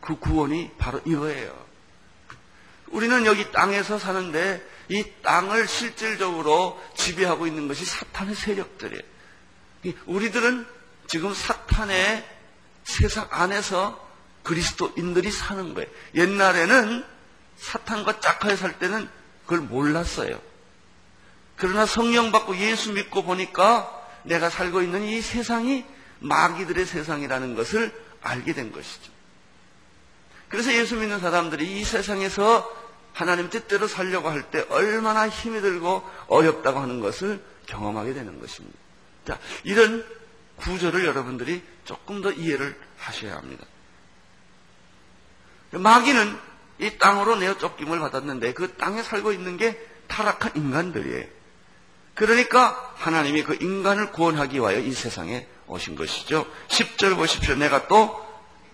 [0.00, 1.61] 그 구원이 바로 이거예요.
[2.92, 9.02] 우리는 여기 땅에서 사는데 이 땅을 실질적으로 지배하고 있는 것이 사탄의 세력들이에요.
[10.06, 10.66] 우리들은
[11.06, 12.24] 지금 사탄의
[12.84, 13.98] 세상 안에서
[14.42, 15.88] 그리스도인들이 사는 거예요.
[16.14, 17.04] 옛날에는
[17.56, 19.08] 사탄과 짝하여 살 때는
[19.44, 20.40] 그걸 몰랐어요.
[21.56, 25.84] 그러나 성령 받고 예수 믿고 보니까 내가 살고 있는 이 세상이
[26.20, 29.10] 마귀들의 세상이라는 것을 알게 된 것이죠.
[30.48, 32.81] 그래서 예수 믿는 사람들이 이 세상에서
[33.12, 38.78] 하나님 뜻대로 살려고 할 때 얼마나 힘이 들고 어렵다고 하는 것을 경험하게 되는 것입니다.
[39.26, 40.04] 자, 이런
[40.56, 43.64] 구조를 여러분들이 조금 더 이해를 하셔야 합니다.
[45.70, 46.38] 마귀는
[46.80, 51.26] 이 땅으로 내어 쫓김을 받았는데 그 땅에 살고 있는 게 타락한 인간들이에요.
[52.14, 56.46] 그러니까 하나님이 그 인간을 구원하기 위하여 이 세상에 오신 것이죠.
[56.68, 57.54] 10절 보십시오.
[57.54, 58.22] 내가 또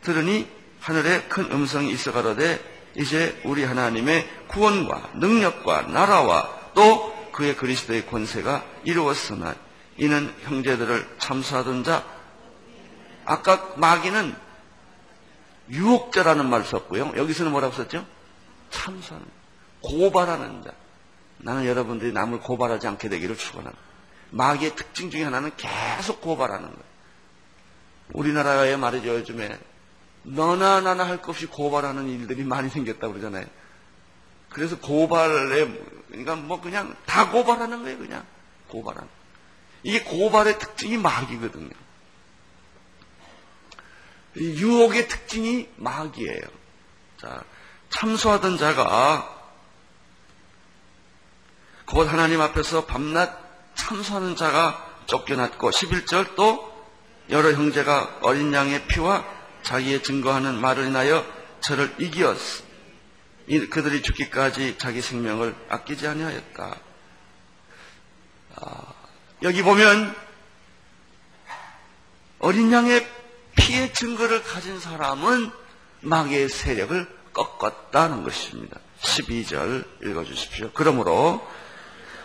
[0.03, 8.07] 들으니 하늘에 큰 음성이 있어 가로되 이제 우리 하나님의 구원과 능력과 나라와 또 그의 그리스도의
[8.07, 9.55] 권세가 이루었으나
[9.96, 12.05] 이는 형제들을 참수하던 자
[13.24, 14.35] 아까 마귀는
[15.70, 17.12] 유혹자라는 말 썼고요.
[17.16, 18.07] 여기서는 뭐라고 썼죠?
[18.70, 19.27] 참수하는
[19.81, 20.72] 고발하는 자.
[21.38, 23.83] 나는 여러분들이 남을 고발하지 않게 되기를 축원합니다.
[24.31, 26.88] 마귀의 특징 중에 하나는 계속 고발하는 거예요.
[28.12, 29.59] 우리나라에 말이죠 요즘에
[30.22, 33.46] 너나 나나 할 것 없이 고발하는 일들이 많이 생겼다고 그러잖아요.
[34.50, 35.66] 그래서 고발에
[36.09, 38.24] 그러니까 뭐 그냥 다 고발하는 거예요 그냥
[38.68, 39.09] 고발하는.
[39.83, 41.70] 이게 고발의 특징이 마귀거든요.
[44.37, 46.42] 유혹의 특징이 마귀예요.
[47.20, 47.42] 자,
[47.90, 49.37] 참소하던 자가
[51.87, 53.38] 곧 하나님 앞에서 밤낮
[53.74, 56.68] 참소하는 자가 쫓겨났고 11절 또
[57.31, 59.24] 여러 형제가 어린 양의 피와
[59.68, 61.26] 자기의 증거하는 말을 인하여
[61.61, 62.64] 저를 이기었어.
[63.68, 66.76] 그들이 죽기까지 자기 생명을 아끼지 아니하였다.
[68.57, 68.94] 아,
[69.42, 70.16] 여기 보면
[72.38, 73.07] 어린 양의
[73.57, 75.50] 피의 증거를 가진 사람은
[76.00, 78.81] 마귀의 세력을 꺾었다는 것입니다.
[79.02, 80.70] 12절 읽어주십시오.
[80.72, 81.46] 그러므로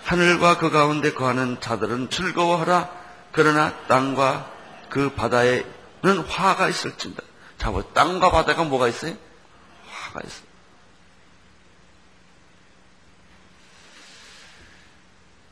[0.06, 2.89] 하늘과 그 가운데 거하는 자들은 즐거워하라.
[3.34, 4.49] 그러나 땅과
[4.89, 7.21] 그 바다에는 화가 있을진다.
[7.63, 9.15] 자, 뭐 땅과 바다가 뭐가 있어요?
[9.88, 10.47] 화가 있어요.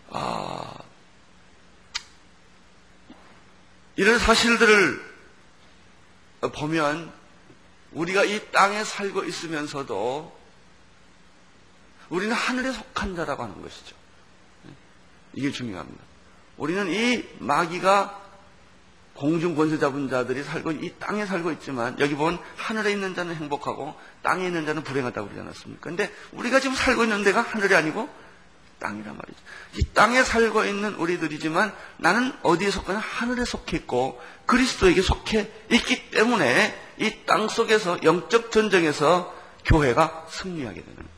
[0.09, 0.73] 아,
[3.95, 5.09] 이런 사실들을
[6.53, 7.13] 보면
[7.93, 10.37] 우리가 이 땅에 살고 있으면서도
[12.09, 13.95] 우리는 하늘에 속한 자라고 하는 것이죠.
[15.31, 16.03] 이게 중요합니다.
[16.57, 18.20] 우리는 이 마귀가
[19.21, 23.93] 공중 권세 잡은 자들이 살고 이 땅에 살고 있지만 여기 보면 하늘에 있는 자는 행복하고
[24.23, 25.81] 땅에 있는 자는 불행하다고 그러지 않았습니까?
[25.81, 28.09] 근데 우리가 지금 살고 있는 데가 하늘이 아니고
[28.79, 29.39] 땅이란 말이죠.
[29.77, 32.97] 이 땅에 살고 있는 우리들이지만 나는 어디에 속하냐?
[32.97, 39.31] 하늘에 속해 있고 그리스도에게 속해 있기 때문에 이 땅 속에서 영적 전쟁에서
[39.65, 41.09] 교회가 승리하게 되는 거예요.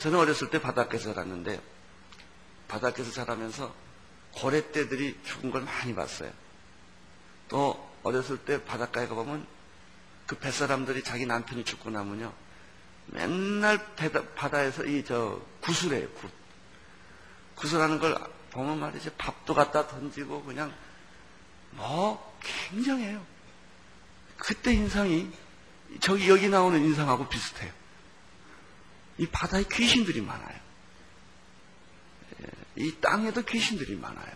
[0.00, 1.60] 저는 어렸을 때 바닷가에서 자랐는데
[2.68, 3.87] 바닷가에서 자라면서
[4.34, 6.30] 고래떼들이 죽은 걸 많이 봤어요.
[7.48, 9.46] 또 어렸을 때 바닷가에 가보면
[10.26, 12.32] 그 뱃사람들이 자기 남편이 죽고 나면요.
[13.06, 13.94] 맨날
[14.34, 16.08] 바다 에서 이 저 구슬해요.
[16.10, 16.28] 구.
[17.54, 18.16] 구슬하는 걸
[18.50, 19.10] 보면 말이죠.
[19.16, 20.72] 밥도 갖다 던지고 그냥
[21.72, 23.24] 뭐 굉장해요.
[24.36, 25.30] 그때 인상이
[26.00, 27.72] 저기 여기 나오는 인상하고 비슷해요.
[29.16, 30.67] 이 바다에 귀신들이 많아요.
[32.78, 34.32] 예, 이 땅에도 귀신들이 많아요.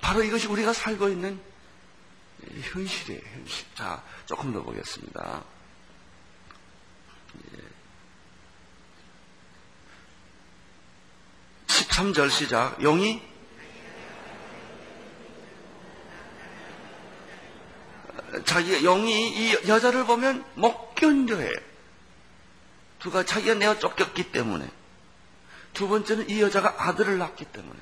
[0.00, 1.40] 바로 이것이 우리가 살고 있는
[2.72, 3.66] 현실이에요, 현실.
[3.74, 5.44] 자, 조금 더 보겠습니다.
[7.52, 7.70] 1
[11.66, 12.82] 13절 시작.
[12.82, 13.22] 용이
[18.44, 21.50] 자기 영이 이 여자를 보면 못 견뎌해.
[23.00, 24.79] 두가 자기가 내가 쫓겼기 때문에.
[25.72, 27.78] 두 번째는 이 여자가 아들을 낳기 때문에.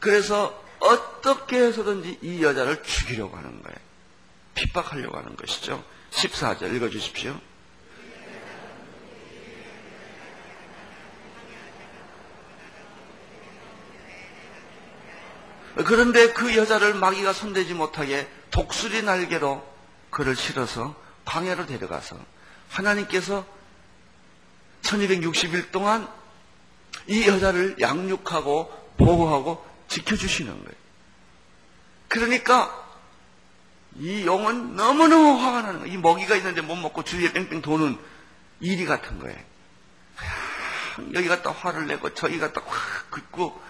[0.00, 3.78] 그래서 어떻게 해서든지 이 여자를 죽이려고 하는 거예요.
[4.54, 5.82] 핍박하려고 하는 것이죠.
[6.10, 7.38] 14절 읽어주십시오.
[15.74, 19.66] 그런데 그 여자를 마귀가 손대지 못하게 독수리 날개로
[20.10, 22.18] 그를 실어서 광야로 데려가서
[22.68, 23.46] 하나님께서
[24.82, 26.08] 1260일 동안
[27.06, 30.82] 이 여자를 양육하고 보호하고 지켜주시는 거예요.
[32.08, 32.82] 그러니까
[33.96, 35.94] 이 용은 너무너무 화가 나는 거예요.
[35.94, 37.98] 이 먹이가 있는데 못 먹고 주위에 뺑뺑 도는
[38.60, 39.38] 이리 같은 거예요.
[41.14, 43.60] 여기 갖다 화를 내고 저기 갖다 확 긋고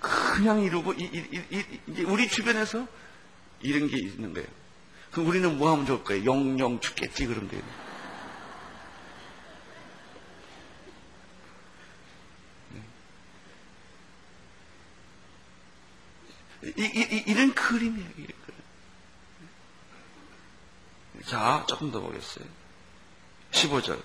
[0.00, 2.86] 그냥 이러고 이, 이, 이, 이, 우리 주변에서
[3.60, 4.48] 이런 게 있는 거예요.
[5.12, 6.24] 그럼 우리는 뭐 하면 좋을 거예요?
[6.24, 7.62] 영영 죽겠지 그럼 돼요.
[16.64, 18.08] 이, 이, 이, 런 그림이에요.
[18.16, 18.58] 이런 그림.
[21.26, 22.44] 자, 조금 더 보겠어요.
[23.52, 24.02] 15절.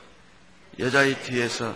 [0.79, 1.75] 여자의 뒤에서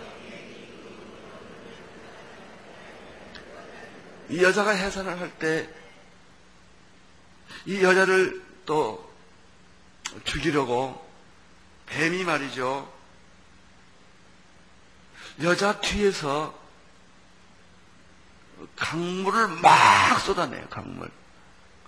[4.28, 5.82] 이 여자가 해산을 할 때
[7.66, 9.08] 이 여자를 또
[10.24, 11.00] 죽이려고
[11.86, 12.92] 뱀이 말이죠.
[15.42, 16.58] 여자 뒤에서
[18.76, 21.10] 강물을 막 쏟아내요, 강물.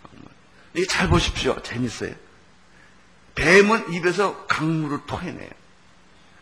[0.02, 0.30] 강물.
[0.74, 1.60] 이게 잘 보십시오.
[1.62, 2.14] 재밌어요.
[3.34, 5.50] 뱀은 입에서 강물을 토해내요.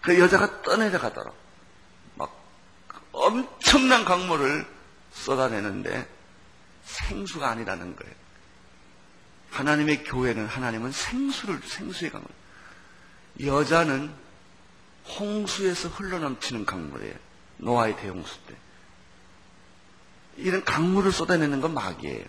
[0.03, 1.31] 그 여자가 떠내려 가더라.
[2.17, 2.45] 막
[3.13, 4.67] 엄청난 강물을
[5.13, 6.09] 쏟아내는데
[6.85, 8.15] 생수가 아니라는 거예요.
[9.51, 12.29] 하나님의 교회는 하나님은 생수를 생수의 강물.
[13.45, 14.13] 여자는
[15.19, 17.15] 홍수에서 흘러넘치는 강물이에요.
[17.59, 18.55] 노아의 대홍수 때.
[20.37, 22.25] 이런 강물을 쏟아내는 건 마귀예요.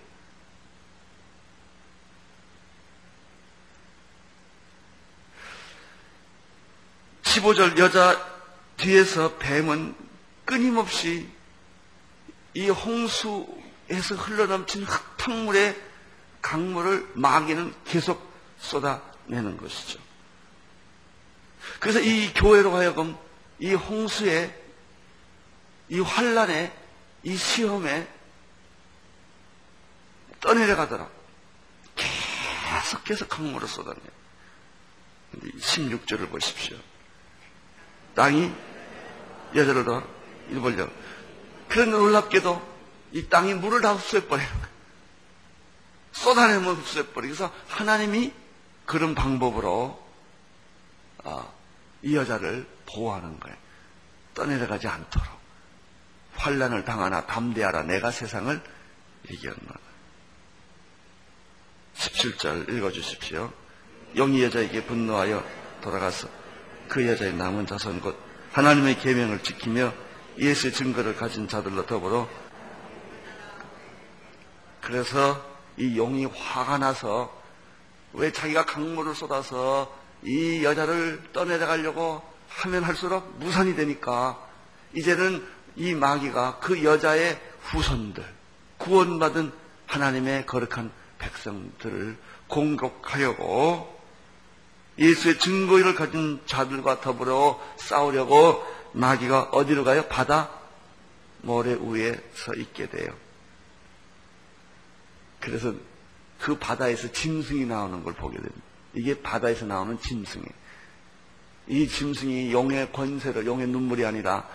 [7.23, 8.33] (15절) 여자
[8.77, 9.95] 뒤에서 뱀은
[10.45, 11.27] 끊임없이
[12.53, 15.81] 이 홍수에서 흘러넘친 흙탕물의
[16.41, 19.99] 강물을 마귀는 계속 쏟아내는 것이죠.
[21.79, 23.17] 그래서 이 교회로 하여금
[23.59, 24.53] 이 홍수에,
[25.89, 26.71] 이 환란에,
[27.23, 28.07] 이 시험에
[30.39, 31.09] 떠내려가더라.
[31.95, 34.23] 계속해서 강물을 쏟아내요.
[35.59, 36.77] 16절을 보십시오.
[38.15, 38.53] 땅이
[39.55, 40.03] 여자를 더
[40.49, 40.89] 일벌려.
[41.69, 42.73] 그런 놀랍게도
[43.13, 44.73] 이 땅이 물을 다 흡수해버려요.
[46.11, 48.33] 쏟아내면 흡수해버리고 그래서 하나님이
[48.85, 50.01] 그런 방법으로
[51.23, 51.47] 아,
[52.01, 53.55] 이 여자를 보호하는 거예요.
[54.33, 55.42] 떠내려가지 않도록.
[56.35, 58.61] 환란을 당하나 담대하라 내가 세상을
[59.29, 59.75] 이겼노라.
[61.95, 63.51] 17절 읽어주십시오.
[64.15, 65.43] 영이 여자에게 분노하여
[65.81, 66.27] 돌아가서
[66.87, 68.17] 그 여자의 남은 자손 곧
[68.51, 69.93] 하나님의 계명을 지키며
[70.37, 72.27] 예수의 증거를 가진 자들로 더불어
[74.81, 75.43] 그래서
[75.77, 77.41] 이 용이 화가 나서
[78.13, 79.91] 왜 자기가 강물을 쏟아서
[80.23, 84.39] 이 여자를 떠내려가려고 하면 할수록 무산이 되니까
[84.93, 88.23] 이제는 이 마귀가 그 여자의 후손들,
[88.77, 89.51] 구원받은
[89.87, 93.93] 하나님의 거룩한 백성들을 공격하려고
[94.99, 100.05] 예수의 증거를 가진 자들과 더불어 싸우려고 마귀가 어디로 가요?
[100.07, 100.49] 바다
[101.41, 103.07] 모래 위에 서 있게 돼요.
[105.39, 105.73] 그래서
[106.39, 108.61] 그 바다에서 짐승이 나오는 걸 보게 됩니다.
[108.93, 110.63] 이게 바다에서 나오는 짐승이에요.
[111.67, 114.47] 이 짐승이 용의 권세를, 용의 눈물이 아니라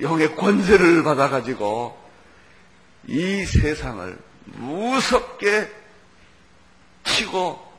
[0.00, 1.98] 영의 권세를 받아가지고
[3.06, 5.70] 이 세상을 무섭게
[7.04, 7.70] 치고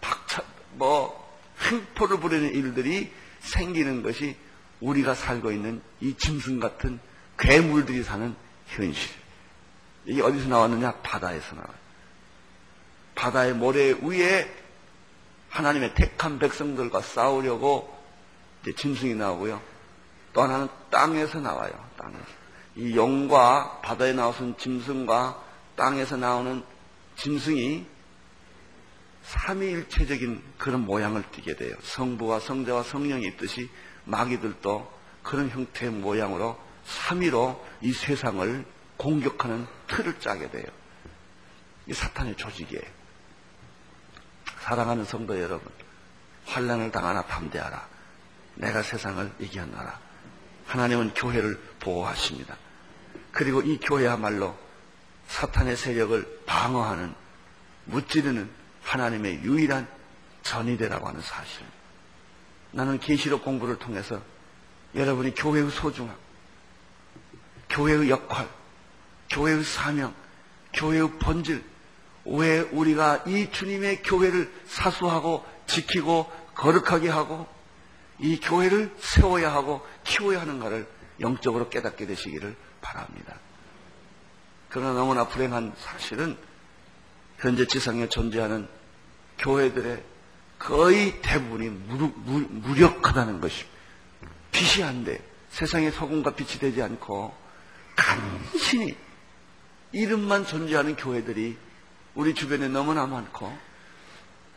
[0.00, 0.42] 박차,
[0.74, 1.28] 뭐,
[1.70, 4.36] 횡포를 부리는 일들이 생기는 것이
[4.80, 7.00] 우리가 살고 있는 이 짐승 같은
[7.38, 8.34] 괴물들이 사는
[8.66, 9.10] 현실.
[10.06, 10.92] 이게 어디서 나왔느냐?
[11.02, 11.74] 바다에서 나와요.
[13.14, 14.48] 바다의 모래 위에
[15.50, 17.96] 하나님의 택한 백성들과 싸우려고
[18.62, 19.60] 이제 짐승이 나오고요.
[20.32, 21.72] 또 하나는 땅에서 나와요.
[21.96, 22.26] 땅에서.
[22.76, 25.42] 이 용과 바다에 나오는 짐승과
[25.76, 26.62] 땅에서 나오는
[27.16, 27.86] 짐승이
[29.22, 31.74] 삼위일체적인 그런 모양을 띠게 돼요.
[31.82, 33.68] 성부와 성자와 성령이 있듯이
[34.04, 34.90] 마귀들도
[35.22, 38.64] 그런 형태의 모양으로 3위로 이 세상을
[38.96, 40.64] 공격하는 틀을 짜게 돼요.
[41.86, 42.84] 이 사탄의 조직이에요.
[44.60, 45.70] 사랑하는 성도 여러분,
[46.46, 47.88] 환란을 당하나 담대하라.
[48.56, 49.98] 내가 세상을 이겨나라.
[50.68, 52.56] 하나님은 교회를 보호하십니다.
[53.32, 54.56] 그리고 이 교회야말로
[55.26, 57.14] 사탄의 세력을 방어하는
[57.86, 58.48] 무찌르는
[58.82, 59.88] 하나님의 유일한
[60.42, 61.64] 전이되라고 하는 사실.
[62.70, 64.20] 나는 계시록 공부를 통해서
[64.94, 66.14] 여러분이 교회의 소중함,
[67.70, 68.48] 교회의 역할,
[69.30, 70.14] 교회의 사명,
[70.74, 71.64] 교회의 본질,
[72.26, 77.46] 왜 우리가 이 주님의 교회를 사수하고 지키고 거룩하게 하고
[78.20, 80.88] 이 교회를 세워야 하고 키워야 하는가를
[81.20, 83.38] 영적으로 깨닫게 되시기를 바랍니다.
[84.68, 86.36] 그러나 너무나 불행한 사실은
[87.38, 88.68] 현재 지상에 존재하는
[89.38, 90.02] 교회들의
[90.58, 93.78] 거의 대부분이 무력, 무력하다는 것입니다.
[94.50, 95.22] 빛이 안 돼.
[95.50, 97.34] 세상에 소금과 빛이 되지 않고
[97.96, 98.96] 간신히
[99.92, 101.56] 이름만 존재하는 교회들이
[102.14, 103.56] 우리 주변에 너무나 많고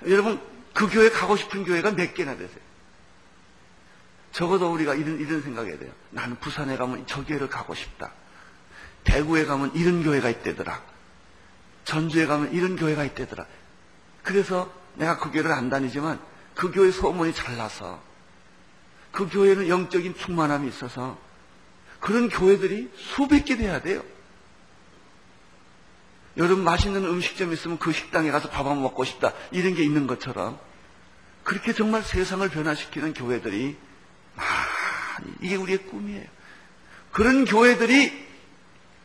[0.07, 0.41] 여러분
[0.73, 2.70] 그 교회 가고 싶은 교회가 몇 개나 되세요?
[4.31, 5.91] 적어도 우리가 이런 이런 생각해야 돼요.
[6.11, 8.11] 나는 부산에 가면 저 교회를 가고 싶다.
[9.03, 10.81] 대구에 가면 이런 교회가 있대더라.
[11.85, 13.45] 전주에 가면 이런 교회가 있대더라.
[14.23, 16.19] 그래서 내가 그 교회를 안 다니지만
[16.55, 18.01] 그 교회 소문이 잘 나서
[19.11, 21.17] 그 교회는 영적인 충만함이 있어서
[21.99, 24.03] 그런 교회들이 수백 개 돼야 돼요.
[26.37, 30.57] 여러분 맛있는 음식점 있으면 그 식당에 가서 밥 한번 먹고 싶다 이런 게 있는 것처럼
[31.43, 33.90] 그렇게 정말 세상을 변화시키는 교회들이 많
[34.37, 36.25] 이 이게 우리의 꿈이에요.
[37.11, 38.27] 그런 교회들이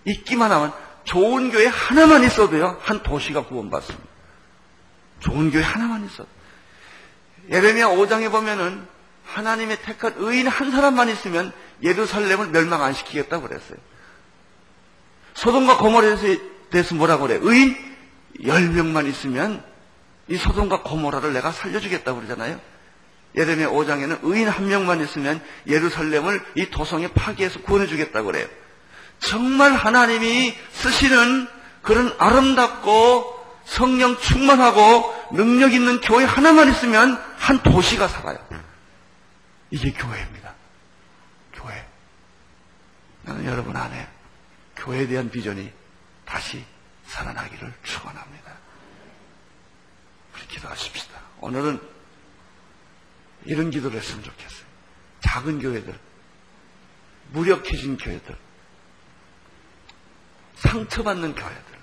[0.04, 0.72] 있기만 하면
[1.04, 4.06] 좋은 교회 하나만 있어도요 한 도시가 구원받습니다.
[5.20, 6.28] 좋은 교회 하나만 있어도
[7.50, 8.86] 예레미야 5장에 보면은
[9.24, 11.52] 하나님의 택한 의인 한 사람만 있으면
[11.82, 13.78] 예루살렘을 멸망 안 시키겠다고 그랬어요.
[15.34, 16.16] 소돔과 고모라에
[16.70, 17.38] 대해서 뭐라고 그래?
[17.42, 17.76] 의인
[18.40, 19.64] 10명만 있으면
[20.28, 22.60] 이 소돔과 고모라를 내가 살려주겠다고 그러잖아요.
[23.36, 28.46] 예레미야 5장에는 의인 한 명만 있으면 예루살렘을 이 도성에 파괴해서 구원해주겠다고 그래요.
[29.18, 31.48] 정말 하나님이 쓰시는
[31.82, 38.38] 그런 아름답고 성령 충만하고 능력 있는 교회 하나만 있으면 한 도시가 살아요.
[39.70, 40.54] 이게 교회입니다.
[41.52, 41.84] 교회.
[43.22, 44.08] 나는 여러분 안에
[44.76, 45.70] 교회에 대한 비전이
[46.24, 46.64] 다시
[47.06, 48.52] 살아나기를 축원합니다.
[50.34, 51.18] 우리 기도하십시다.
[51.40, 51.95] 오늘은
[53.46, 54.66] 이런 기도를 했으면 좋겠어요.
[55.20, 55.98] 작은 교회들,
[57.32, 58.36] 무력해진 교회들,
[60.56, 61.76] 상처받는 교회들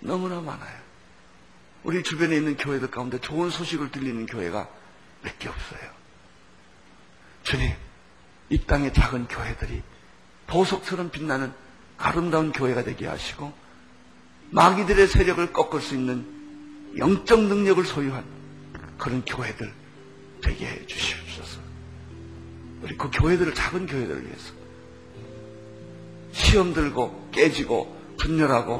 [0.00, 0.80] 너무나 많아요.
[1.84, 4.68] 우리 주변에 있는 교회들 가운데 좋은 소식을 들리는 교회가
[5.22, 5.80] 몇 개 없어요.
[7.44, 7.72] 주님,
[8.50, 9.82] 이 땅의 작은 교회들이
[10.46, 11.52] 보석처럼 빛나는
[11.98, 13.52] 아름다운 교회가 되게 하시고
[14.50, 16.26] 마귀들의 세력을 꺾을 수 있는
[16.98, 18.24] 영적 능력을 소유한
[18.98, 19.72] 그런 교회들
[20.42, 21.60] 되게 해 주시옵소서.
[22.82, 24.52] 우리 그 교회들을 작은 교회들을 위해서
[26.32, 28.78] 시험 들고 깨지고 분열하고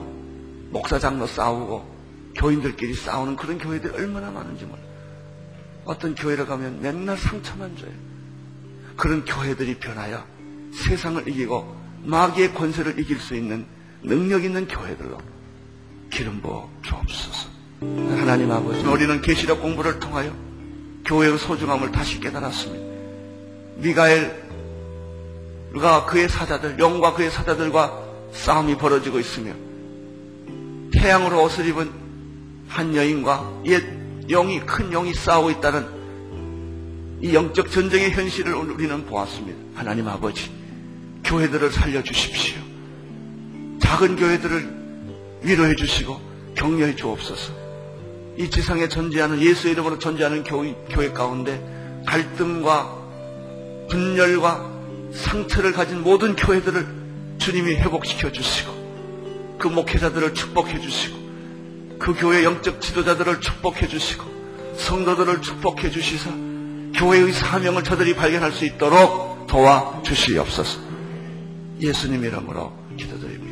[0.71, 1.91] 목사 장로 싸우고
[2.37, 4.83] 교인들끼리 싸우는 그런 교회들이 얼마나 많은지 몰라.
[5.85, 7.93] 어떤 교회를 가면 맨날 상처만 줘요.
[8.97, 10.25] 그런 교회들이 변하여
[10.73, 13.67] 세상을 이기고 마귀의 권세를 이길 수 있는
[14.03, 15.19] 능력 있는 교회들로
[16.11, 17.49] 기름 부어 주옵소서.
[17.81, 20.35] 하나님 아버지, 우리는 계시록 공부를 통하여
[21.05, 22.85] 교회의 소중함을 다시 깨달았습니다.
[23.77, 24.37] 미가엘과
[26.07, 29.53] 그의 사자들, 영과 그의 사자들과 싸움이 벌어지고 있으며
[30.93, 31.91] 태양으로 옷을 입은
[32.69, 33.83] 한 여인과 옛
[34.29, 36.03] 영이 큰 영이 싸우고 있다는
[37.21, 39.59] 이 영적 전쟁의 현실을 우리는 보았습니다.
[39.75, 40.51] 하나님 아버지,
[41.25, 42.61] 교회들을 살려주십시오.
[43.81, 44.83] 작은 교회들을
[45.43, 46.21] 위로해 주시고
[46.55, 47.62] 격려해 주옵소서.
[48.37, 51.63] 이 지상에 존재하는 예수 이름으로 존재하는 교회, 교회 가운데
[52.07, 52.99] 갈등과
[53.91, 54.73] 분열과
[55.13, 56.87] 상처를 가진 모든 교회들을
[57.39, 61.19] 주님이 회복시켜 주시고 그 목회자들을 축복해 주시고
[61.99, 64.25] 그 교회 영적 지도자들을 축복해 주시고
[64.77, 66.31] 성도들을 축복해 주시사
[66.95, 70.81] 교회의 사명을 저들이 발견할 수 있도록 도와 주시옵소서.
[71.81, 73.52] 예수님 이름으로 기도드립니다.